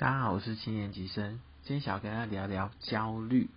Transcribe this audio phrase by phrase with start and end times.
[0.00, 3.50] 大家好，我是七年级生，今天想要跟大家聊聊焦虑。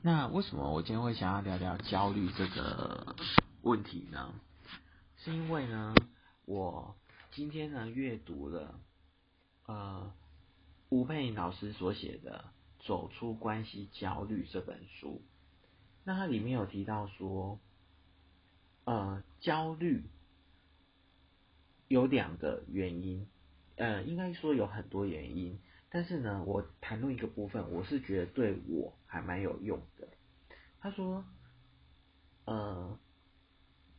[0.00, 3.14] 那为什么我今天会想要聊聊焦虑这个
[3.60, 4.32] 问题呢？
[5.18, 5.94] 是因为呢，
[6.46, 6.96] 我
[7.32, 8.80] 今天呢阅读了
[9.66, 10.10] 呃
[10.88, 12.46] 吴佩颖老师所写的
[12.86, 15.20] 《走出关系焦虑》这本书。
[16.04, 17.60] 那它里面有提到说，
[18.84, 20.04] 呃，焦虑
[21.86, 23.28] 有两个原因。
[23.80, 25.58] 呃，应该说有很多原因，
[25.88, 30.06] 但是呢，我谈论一个部分，我是觉得对我还蛮有用的。
[30.80, 31.24] 他说，
[32.44, 32.98] 呃，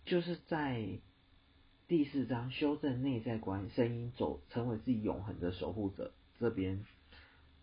[0.05, 0.99] 就是在
[1.87, 6.85] 第四章修正内在观声音，走成为自己永恒的守护者这边，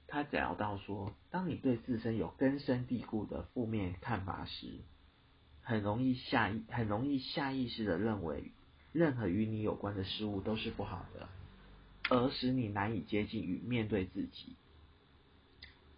[0.08, 4.80] 他聊到说，当你对自身有根深蒂固的负面看法时，
[5.62, 8.50] 很容易下意很容易下意识的认为，
[8.92, 11.28] 任何与你有关的事物都是不好的。
[12.10, 14.56] 而使你难以接近与面对自己。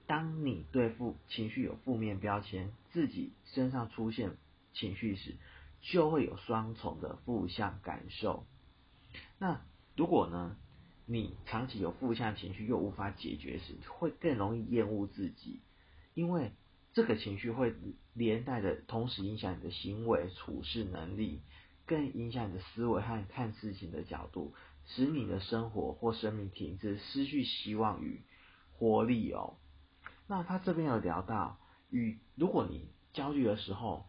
[0.06, 4.36] 当你对负情绪有负面标签，自己身上出现
[4.74, 5.36] 情绪时，
[5.80, 8.44] 就会有双重的负向感受。
[9.38, 9.62] 那
[9.96, 10.56] 如果呢，
[11.06, 15.60] 你长期有负向情绪又无法解决时，会更容易厌恶自己，
[16.14, 16.50] 因为
[16.92, 17.72] 这个情绪会
[18.14, 21.40] 连带的同时影响你的行为处事能力，
[21.86, 24.54] 更影响你的思维和看事情的角度。
[24.94, 28.22] 使你的生活或生命停滞，失去希望与
[28.72, 29.54] 活力哦。
[30.26, 31.58] 那他这边有聊到，
[31.90, 34.06] 与如果你焦虑的时候，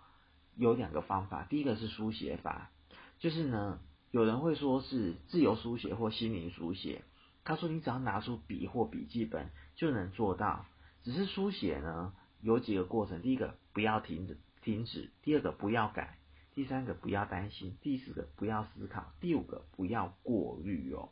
[0.56, 1.44] 有两个方法。
[1.44, 2.72] 第一个是书写法，
[3.20, 3.80] 就是呢，
[4.12, 7.04] 有人会说是自由书写或心灵书写。
[7.44, 10.66] 他说你只要拿出笔或笔记本就能做到。
[11.04, 13.22] 只是书写呢，有几个过程。
[13.22, 16.18] 第一个不要停止停止，第二个不要改。
[16.54, 21.10] 第三个不要担心，第四个不要思考，第五个不要过滤哦，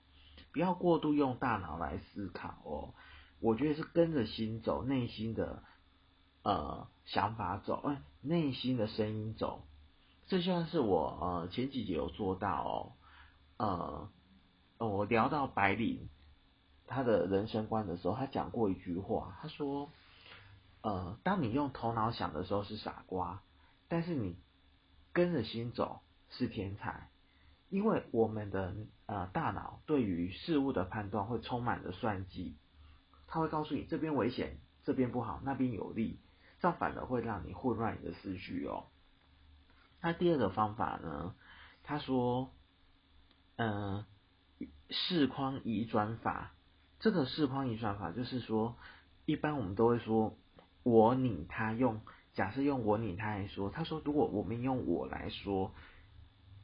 [0.51, 2.93] 不要过度用大脑来思考哦。
[3.39, 5.63] 我觉得是跟着心走，内心的
[6.43, 9.63] 呃想法走，哎，内心的声音走。
[10.27, 12.97] 这像是我呃前几节有做到
[13.57, 14.09] 哦，
[14.77, 16.09] 呃，我聊到白领
[16.85, 19.89] 他的人生观的时候，他讲过一句话，他说，
[20.81, 23.41] 呃，当你用头脑想的时候是傻瓜，
[23.87, 24.35] 但是你。
[25.11, 27.09] 跟着心走是天才，
[27.69, 28.75] 因为我们的
[29.07, 32.55] 呃大脑对于事物的判断会充满着算计，
[33.27, 36.19] 他会告诉你这边危险，这边不好，那边有利，
[36.59, 38.85] 这样反而会让你混乱你的思绪哦。
[40.01, 41.35] 那第二个方法呢？
[41.83, 42.51] 他说，
[43.57, 44.05] 嗯，
[44.89, 46.53] 视框移转法，
[46.99, 48.77] 这个视框移转法就是说，
[49.25, 50.37] 一般我们都会说
[50.83, 52.01] 我你他用。
[52.33, 55.73] 假设用我你他来说，他说如果我们用我来说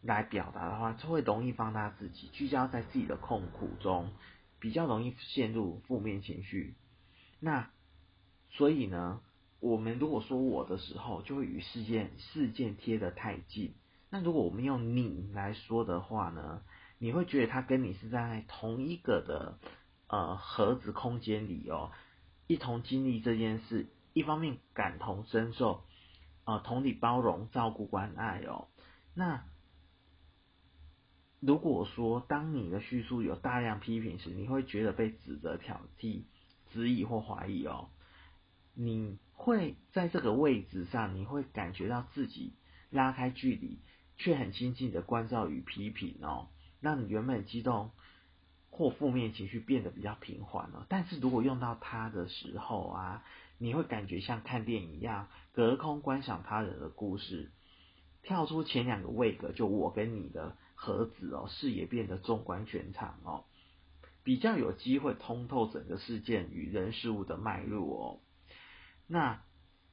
[0.01, 4.11] 来表达的话，就会容易放大自己，聚焦在自己的痛苦中，
[4.59, 6.75] 比较容易陷入负面情绪。
[7.39, 7.69] 那
[8.51, 9.19] 所以呢，
[9.59, 13.73] 我们如果说我的时候，就会与事件事件贴得太近。
[14.09, 16.61] 那如果我们用你来说的话呢，
[16.99, 19.57] 你会觉得他跟你是在同一个的
[20.07, 21.91] 呃盒子空间里哦，
[22.47, 23.87] 一同经历这件事。
[24.15, 25.83] 一方面感同身受，
[26.45, 28.69] 啊，同理包容、照顾、关爱哦。
[29.13, 29.43] 那
[31.41, 36.23] 如果说当你的叙述有大量批评时，你会觉得被指责、挑剔、
[36.71, 37.89] 质疑或怀疑哦。
[38.73, 42.53] 你会在这个位置上，你会感觉到自己
[42.91, 43.79] 拉开距离，
[44.15, 46.47] 却很亲近的关照与批评哦，
[46.79, 47.91] 让你原本激动
[48.75, 50.85] 或负面情绪变得比较平缓了。
[50.89, 53.23] 但是如果用到它的时候啊。
[53.57, 57.51] 你会感觉像看电影一样，隔空观赏他人的故事，
[58.21, 63.45] 跳出前两个位格，就我跟你的盒子哦，视野变得纵观全场哦，
[64.25, 68.19] 比较有机会通透整个事件与人事物的脉络哦。
[69.07, 69.41] 那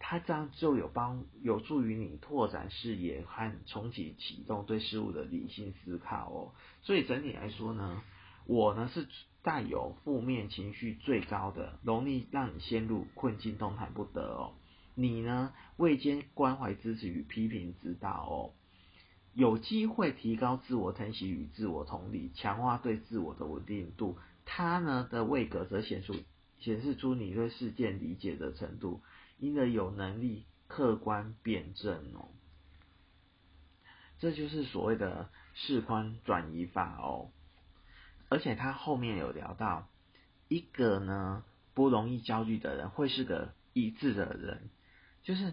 [0.00, 6.52] 他这样就有帮有助于你拓展视野和重启启动对事物的理性思考哦。
[6.82, 8.02] 所以整体来说呢，
[8.46, 9.06] 我呢是。
[9.44, 14.54] 带有负面情绪最高的，容易让你陷入困境，动弹不得哦。
[14.94, 18.54] 你呢，未兼关怀、支持与批评指导哦，
[19.34, 24.16] 有机会提高自我疼惜与自我同理，强化对自我的稳定度。
[24.44, 26.14] 它呢的位格则显出
[26.60, 29.00] 显示出你对事件理解的程度，
[29.40, 32.28] 因而有能力客观辩证哦。
[34.20, 37.32] 这就是所谓的视宽转移法哦。
[38.32, 39.90] 而且他后面有聊到，
[40.48, 41.44] 一个呢
[41.74, 44.70] 不容易焦虑的人会是个一致的人，
[45.22, 45.52] 就是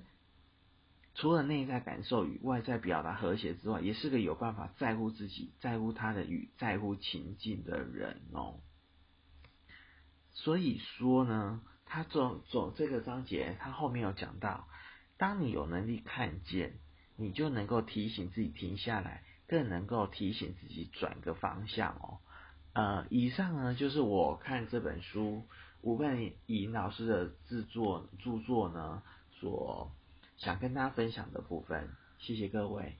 [1.13, 8.61] 除了内在感受与外在表达和谐之外，也是个有办法在乎自己、在乎他的与在乎情境的人哦。
[10.31, 14.69] 所以说呢，他走走这个章节，他后面有讲到，
[15.17, 16.79] 当你有能力看见，
[17.17, 22.19] 你就能够提醒自己停下来，更能够提醒自己转个方向哦。
[22.73, 25.43] 呃，以上呢就是我看这本书
[25.81, 29.01] 吴佩颖老师的制作著作呢
[29.39, 29.91] 所
[30.37, 31.89] 想跟大家分享的部分，
[32.19, 32.95] 谢谢各位。